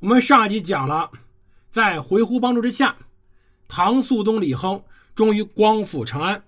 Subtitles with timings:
[0.00, 1.10] 我们上一集讲了，
[1.72, 2.96] 在回鹘帮助之下，
[3.66, 4.80] 唐肃宗李亨
[5.16, 6.40] 终于光复长安。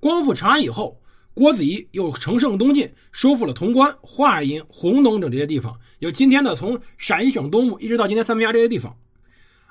[0.00, 1.00] 光复长安以后，
[1.34, 8.92] 郭子仪又乘胜东进，收复了潼关、华阴、弘农等这些地方，有今天的从陕西省东部一直到今天三门峡这些地方。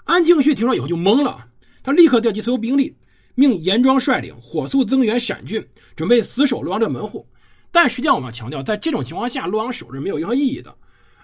[0.05, 1.45] 安庆绪听说以后就懵了，
[1.83, 2.95] 他立刻调集所有兵力，
[3.35, 5.61] 命严庄率领火速增援陕郡，
[5.93, 7.27] 准备死守洛阳这门户。
[7.69, 10.73] 但实际上，我们要强调，在这种情况下，洛阳守着没有任何意义的。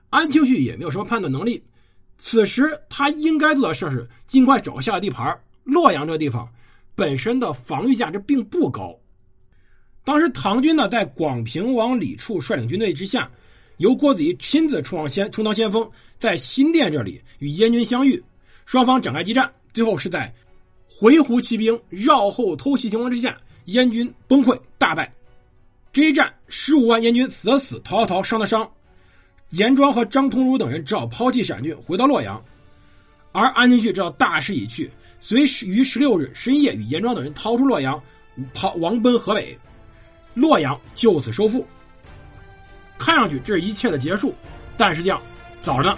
[0.09, 1.63] 安庆绪也没有什么判断能力。
[2.19, 5.35] 此时他应该做的事是尽快找下地盘。
[5.63, 6.47] 洛阳这个地方
[6.95, 8.95] 本身的防御价值并不高。
[10.03, 13.29] 当时唐军呢，在广平王李处率领军队之下，
[13.77, 18.21] 由郭子仪亲自冲上先充当先锋，在新店这里与燕军相遇，
[18.65, 19.51] 双方展开激战。
[19.73, 20.33] 最后是在
[20.89, 25.13] 回鹘骑兵绕后偷袭情况之下，燕军崩溃大败。
[25.93, 28.69] 这一战，十五万燕军死的死，逃的逃，伤的伤。
[29.51, 32.43] 严庄和张通儒等人只好抛弃陕郡，回到洛阳。
[33.31, 34.89] 而安金旭知道大势已去，
[35.21, 38.01] 随时于十六日深夜与严庄等人逃出洛阳，
[38.53, 39.57] 跑亡奔河北，
[40.33, 41.65] 洛阳就此收复。
[42.97, 44.33] 看上去这是一切的结束，
[44.77, 45.21] 但实际上
[45.61, 45.97] 早着呢。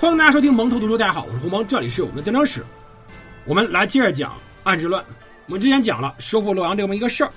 [0.00, 2.64] 欢迎大家收听蒙头读书，大家好，我是胡蒙，这里是我们的战争史。
[3.46, 5.02] 我们来接着讲安史乱。
[5.46, 7.30] 我们之前讲了收复洛阳这么一个事儿。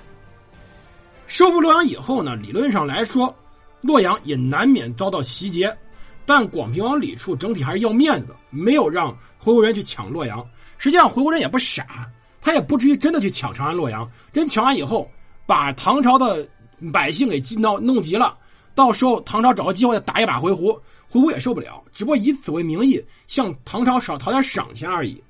[1.28, 3.34] 收复洛阳以后呢，理论上来说，
[3.80, 5.74] 洛阳也难免遭到袭劫，
[6.26, 10.44] 但广平王李处整体还是要面子，没有让回鹘人去抢洛阳。
[10.78, 14.08] 实际上，回鹘人也不傻，他也不至于真的去抢长安、洛阳。
[14.32, 15.08] 真抢完以后，
[15.46, 16.46] 把唐朝的
[16.92, 18.36] 百姓给闹弄急了，
[18.74, 20.78] 到时候唐朝找个机会再打一把回鹘。
[21.08, 25.22] 回鹘也受不了，只不过以此为名义向唐朝少讨点赏钱而已。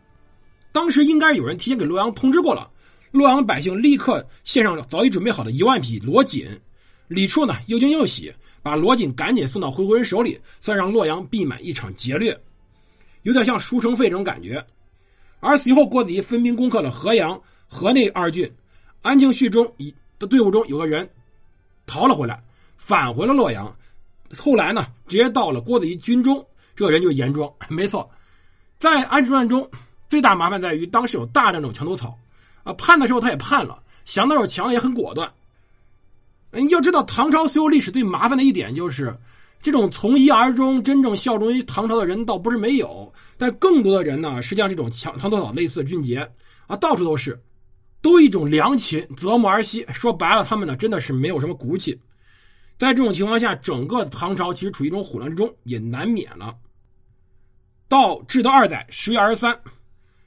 [0.73, 2.69] 当时应该有人提前给洛阳通知过了，
[3.11, 6.47] 洛阳百姓立刻献上早已准备好的一万匹罗锦。
[7.07, 12.39] 李处呢又惊又喜，把罗锦赶紧送到回鹘人手里，算让洛阳避免一场劫掠，
[13.23, 14.63] 有点像书城费这种感觉。
[15.41, 18.51] 而随后郭子仪分兵攻克了河阳、河内二郡，
[19.01, 21.09] 安庆绪中一的队伍中有个人
[21.87, 22.43] 逃了回来，
[22.77, 23.75] 返回了洛阳。
[24.37, 26.45] 后来呢，直接到了郭子仪军中，
[26.77, 27.51] 这个人就是严庄。
[27.69, 28.09] 没错，
[28.79, 29.69] 在安史之乱中，
[30.09, 32.19] 最大麻烦在于当时有大量这种墙头草，
[32.63, 35.33] 啊，判的时候他也判了，想到时候强也很果断。
[36.51, 39.15] 你要知道，唐朝所有历史最麻烦的一点就是，
[39.61, 46.27] 这种从一而终、真正效忠于唐朝的人倒不是没有，但更多的人呢，实际上这种墙墙头草类似的俊杰
[46.67, 47.39] 啊，到处都是，
[48.01, 49.85] 都一种良禽择木而栖。
[49.93, 51.99] 说白了，他们呢真的是没有什么骨气。
[52.79, 56.57] 在这种情况下，整个唐朝其实处于一种混乱之中，也难免了。
[57.89, 59.59] 到至德二载十月二十三，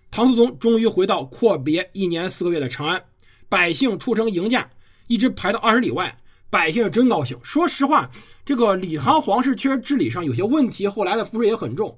[0.10, 3.02] 唐肃宗终于回到阔别一年四个月的长安，
[3.48, 4.70] 百姓出城迎驾，
[5.08, 6.14] 一直排到二十里外，
[6.50, 7.40] 百姓是真高兴。
[7.42, 8.10] 说实话，
[8.44, 11.98] 这个李唐皇室确实治理上有些问题，后来的赋税也很重，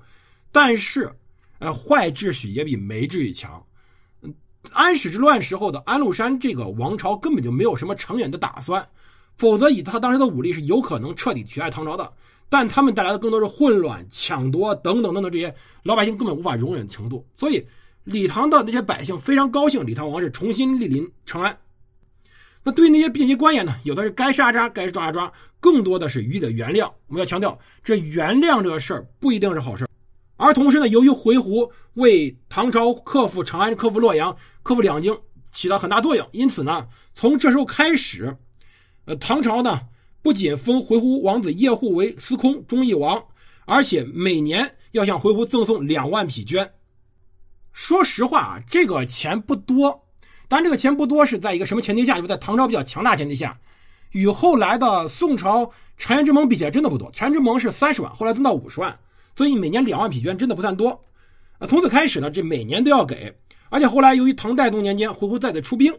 [0.51, 1.11] 但是，
[1.57, 3.65] 呃，坏秩序也比没秩序强。
[4.71, 8.87] 安史之乱时候的安禄山这个王朝根本就没有什么长远的打算。
[9.35, 12.13] 否则，以他当时的武力是有可能彻底取代唐朝的，
[12.49, 17.25] 但他们带来的更多是混乱、抢夺等等等等这些老百姓根本无法容忍的程度。
[17.35, 17.65] 所以，
[18.03, 21.57] 李唐的那些百姓非常高兴，李唐王室重新莅临长安。
[22.63, 23.75] 那对于那些变节官员呢？
[23.83, 25.29] 有的是该杀杀，该抓抓，
[25.59, 26.89] 更多的是予以的原谅。
[27.07, 29.85] 我们要强调，这原谅这个事儿不一定是好事
[30.37, 35.17] 而同时呢，由于回鹘为唐朝克服长安、克服洛阳、克服两京
[35.51, 38.37] 起到很大作用，因此呢，从这时候开始。
[39.05, 39.81] 呃，唐朝呢，
[40.21, 43.21] 不仅封回鹘王子叶护为司空、忠义王，
[43.65, 46.67] 而且每年要向回鹘赠送两万匹绢。
[47.73, 50.05] 说实话啊，这个钱不多，
[50.47, 52.15] 但这个钱不多是在一个什么前提下？
[52.15, 53.59] 就是在唐朝比较强大前提下，
[54.11, 55.69] 与后来的宋朝
[55.99, 57.11] 澶渊之盟比起来，真的不多。
[57.11, 58.97] 澶渊之盟是三十万，后来增到五十万，
[59.35, 60.89] 所以每年两万匹绢真的不算多。
[61.57, 63.35] 啊，从此开始呢，这每年都要给，
[63.69, 65.91] 而且后来由于唐代宗年间回鹘再次出兵，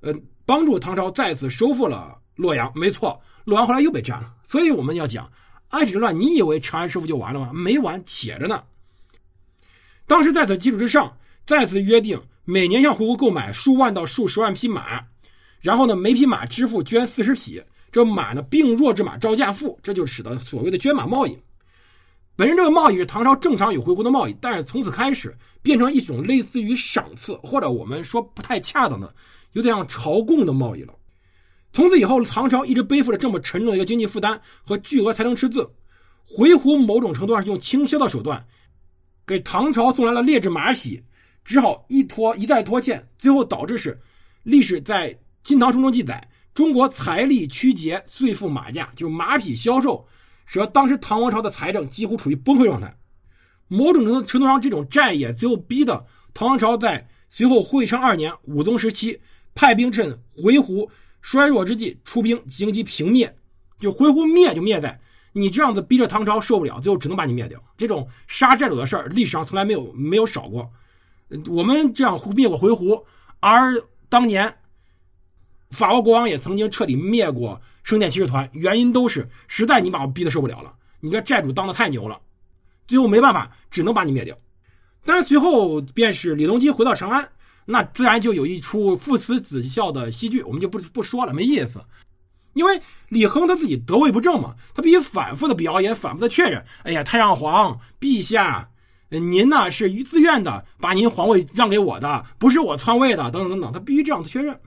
[0.00, 0.14] 呃，
[0.46, 2.16] 帮助唐朝再次收复了。
[2.34, 5.30] 洛阳没错，洛阳后来又被占了，所以我们要讲
[5.68, 6.18] 安史之乱。
[6.18, 7.50] 你以为长安收复就完了吗？
[7.52, 8.62] 没完，且着呢。
[10.06, 15.00] 当时在此基础之上，再次约定每年向回鹘购买数万到数十万匹马，
[15.60, 17.62] 然后呢，每匹马支付绢四十匹。
[17.90, 21.38] 这马呢，病弱之马照价付，这就使得所谓的绢马贸易。
[22.34, 29.14] 本身这个贸易是唐朝正常与回鹘的贸易，但是从此开始变成一种类似于赏赐，或者我们说不太恰当的，
[29.52, 30.94] 有点像朝贡的贸易了。
[31.72, 35.70] 从此以后，唐朝一直背负着这么沉重的一个经济负担和巨额财政赤字。
[36.24, 38.46] 回鹘某种程度上是用倾销的手段，
[39.26, 41.02] 给唐朝送来了劣质马匹，
[41.44, 44.00] 只好一拖一再拖欠，最后导致是
[44.42, 50.06] 历史在《金唐书》中记载，中国财力曲竭，岁富马价，就是马匹销售，
[50.46, 52.94] 使得当时唐王朝的财政几乎处于崩溃状态。
[53.68, 59.18] 某种程度程度上，这种债也最后逼的唐王朝在随后会昌二年武宗时期，
[59.54, 60.88] 派兵趁回鹘
[61.22, 63.34] 衰弱之际出兵将其平灭。
[63.80, 65.00] 就回鹘灭就灭在
[65.32, 67.58] 你这样子逼着唐朝受不了，最后只能把你灭掉。
[67.76, 70.70] 这种杀债主的事儿，历史上从来没有没有少过。
[71.48, 73.02] 我们这样灭过回鹘，
[73.40, 73.74] 而
[74.08, 74.54] 当年
[75.70, 82.20] 法国国王也曾经彻底灭过圣殿骑士团，原因都是实在你把我逼得受不了了，你这债主当的太牛了，
[82.86, 84.36] 最后没办法，只能把你灭掉。
[85.04, 87.28] 但随后便是李隆基回到长安，
[87.64, 91.80] 那自然就有一出父慈子孝的戏剧，我们就不不说了，没意思。
[92.54, 96.62] 因为李亨他自己得位不正嘛，他必须反复的表演，反复的确认。
[96.82, 98.68] 哎呀，太上皇陛下，
[99.08, 104.58] 您呢是自愿的把您皇位让给我的，不是我篡位的，等等等等，他必须这样子确认。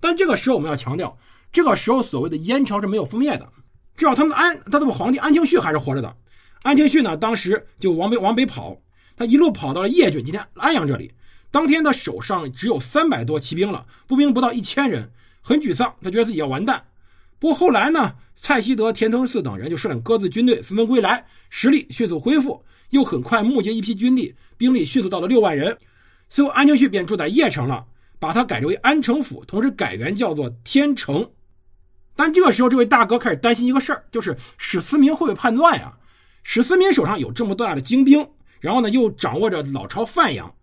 [0.00, 1.16] 但这个时候我们要强调，
[1.52, 3.48] 这个时候所谓的燕朝是没有覆灭的，
[3.96, 6.16] 至少他们安他的皇帝安庆绪还是活着的。
[6.62, 8.76] 安庆绪呢，当时就往北往北跑，
[9.16, 11.12] 他一路跑到了叶郡，今天安阳这里。
[11.56, 15.10] 当天他手上只有三百多骑兵了，步兵不到一千人，
[15.40, 16.84] 很沮丧，他觉得自己要完蛋。
[17.38, 25.74] 不过后来呢，蔡希德、田承嗣等人就率领各自军队纷纷归来，实力迅速恢复，又很快募集一批军力，兵力迅速到了六万人。
[26.28, 27.82] 随后安庆绪便住在邺城了，
[28.18, 31.26] 把他改为安城府，同时改元叫做天成。
[32.14, 35.90] 但这个时候，这位大哥开始担心一个事儿，就是史思明会不会叛乱呀？
[36.42, 38.28] 史思明手上有这么多大的精兵，
[38.60, 40.54] 然后呢又掌握着老巢范阳，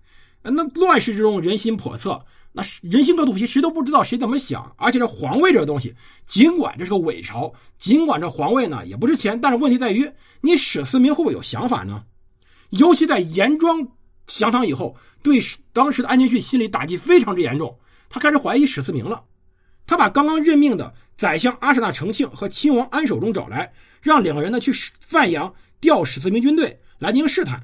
[0.51, 2.23] 那乱世之中人心叵测。
[2.55, 4.71] 那人心隔肚皮，谁都不知道谁怎么想。
[4.77, 5.95] 而且这皇位这个东西，
[6.27, 10.07] 尽管这是个伪朝，尽管这皇位呢也不值钱，但是问题在于，
[10.41, 12.03] 你史思明会不会有想法呢？
[12.69, 13.87] 尤其在严庄
[14.27, 15.39] 降唐以后，对
[15.71, 17.75] 当时的安庆绪心理打击非常之严重，
[18.07, 19.23] 他开始怀疑史思明了。
[19.87, 25.51] 他把刚刚任命的宰相阿史那承庆和亲王安守忠找来，让两个人呢去范阳
[25.81, 27.59] 调史思明军队来进行试探。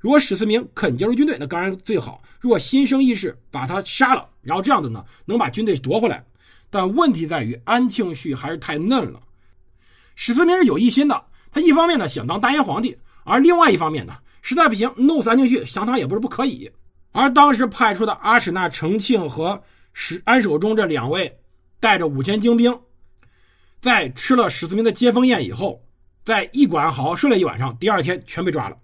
[0.00, 6.24] 如果史思明肯加入军队，那当然最好；如果心生异事，把他杀了，然后这样子呢，能把军队夺回来。
[6.70, 9.20] 但问题在于安庆绪还是太嫩了。
[10.14, 16.70] 史思明是有异心的，他一方面呢想当大燕皇帝，而另外一方面呢，实在不行弄死安庆绪，降唐也不是不可以。
[17.12, 19.62] 而当时派出的阿史那承庆和
[19.92, 21.38] 史安守忠这两位，
[21.78, 22.80] 带着五千精兵，
[23.82, 25.82] 在吃了史思明的接风宴以后，
[26.24, 28.76] 在驿馆好好睡了一晚上，第二天全被抓了。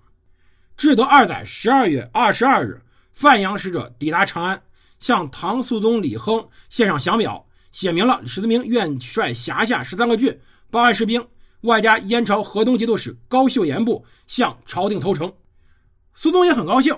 [0.76, 2.78] 至德二载十二月二十二日，
[3.14, 4.62] 范阳使者抵达长安，
[5.00, 7.42] 向唐肃宗李亨献上降表，
[7.72, 10.38] 写明了史思明愿率辖下十三个郡
[10.70, 11.26] 八万士兵，
[11.62, 15.32] 外加燕朝河东节度使高秀岩部向朝廷投诚。
[16.12, 16.94] 肃宗也很高兴，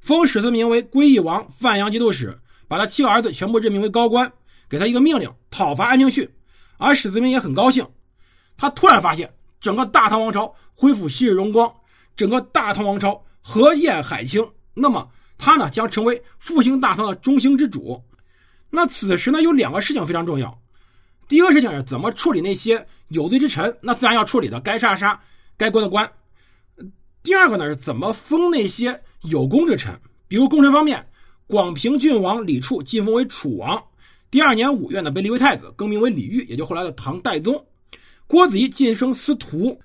[0.00, 4.32] 封史思明为归义王、范阳节度使，把他七个儿子全部任命为高官，
[4.70, 6.30] 给他一个命令讨伐安庆绪。
[6.78, 7.86] 而史思明也很高兴，
[8.56, 9.30] 他突然发现
[9.60, 11.70] 整个大唐王朝恢复昔日荣光。
[12.18, 14.44] 整个大唐王朝和燕海清，
[14.74, 18.02] 那么他呢将成为复兴大唐的中兴之主。
[18.70, 20.60] 那此时呢有两个事情非常重要。
[21.28, 25.18] 第一个事情是怎么处理那些有罪之臣，那自然要处理的，该杀杀，
[25.56, 26.10] 该关的关。
[27.22, 31.06] 第二个呢是怎么封那些有功之臣，比如功臣方面，
[31.46, 33.80] 广平郡王李处晋封为楚王，
[34.28, 37.64] 第二年五月呢被立为太子，更名为李煜，也就后来的唐代宗。
[38.26, 39.80] 郭子仪晋升司徒。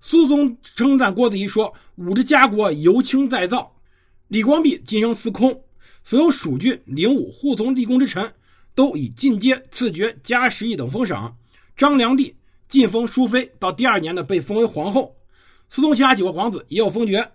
[0.00, 3.74] 苏宗称赞郭子仪说：“吾之家国由清再造。”
[4.28, 5.62] 李光弼晋升司空，
[6.04, 8.32] 所有蜀郡、灵武、护从立功之臣，
[8.74, 11.36] 都以进阶、赐爵、加十亿等封赏。
[11.76, 12.34] 张良娣
[12.68, 15.16] 晋封淑妃，到第二年呢被封为皇后。
[15.70, 17.30] 苏宗其他几个皇子也有封爵，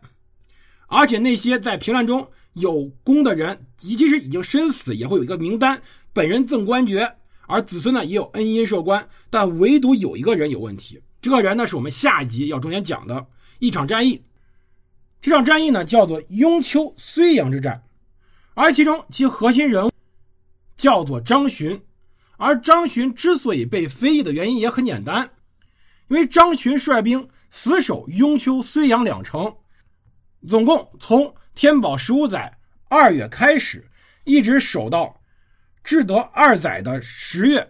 [0.88, 5.82] 而且那些在平乱中有功的人，即使已经身死，也会有一个名单，
[6.14, 7.16] 本人赠官爵，
[7.48, 9.08] 而子孙呢也有恩荫授官。
[9.30, 11.00] 但唯独有一个人有问题。
[11.24, 13.26] 这个人呢，是我们下一集要重点讲的
[13.60, 14.22] 一场战役。
[15.22, 17.82] 这场战役呢，叫做雍丘睢阳之战，
[18.56, 19.92] 而其中其核心人物
[20.76, 21.82] 叫做张巡。
[22.36, 25.22] 而张巡之所以被非议的原因也很简单，
[26.10, 29.56] 因为张巡率兵死守雍丘、睢阳两城，
[30.50, 32.54] 总共从天宝十五载
[32.90, 33.88] 二月开始，
[34.26, 35.22] 一直守到
[35.86, 37.66] 至德二载的十月。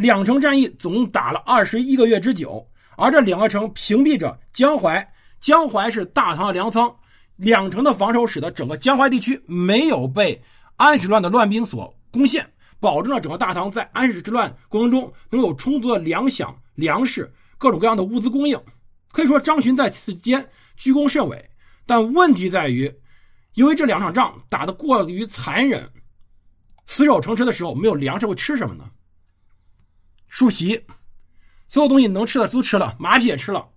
[0.00, 2.66] 两城战役总共打了二十一个月之久，
[2.96, 5.06] 而这两个城屏蔽着江淮，
[5.42, 6.90] 江淮是大唐的粮仓，
[7.36, 10.42] 两城的防守使得整个江淮地区没有被
[10.76, 18.58] 安史乱的乱兵所攻陷，保证了整个大唐在安史之乱过程中能有充足的粮饷、粮食、各种各样的物资供应。
[19.12, 21.50] 可以说张巡在此间居功甚伟，
[21.84, 22.90] 但问题在于，
[23.52, 25.86] 因为这两场仗打得过于残忍，
[26.86, 28.86] 死守城池的时候没有粮食会吃什么呢？
[30.30, 30.80] 竖席，
[31.68, 33.68] 所有东西能吃的都吃了，马匹也吃了。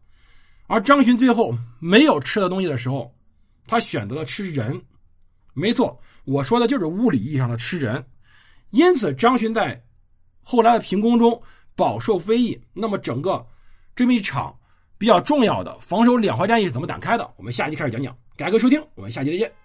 [0.68, 3.14] 而张巡最后没有吃的东西的时候，
[3.68, 4.82] 他选择了吃人。
[5.54, 8.06] 没错，我说的就是物理意义上的吃人。
[8.70, 9.84] 因此，张巡在
[10.42, 11.42] 后来的平攻中
[11.76, 12.60] 饱受非议。
[12.72, 13.46] 那么，整个
[13.96, 14.56] 这么一场
[14.98, 17.30] 比较重要的防守两淮战役是怎么展开的？
[17.36, 18.16] 我们下期开始讲讲。
[18.38, 19.63] 感谢收听，我们下期再见。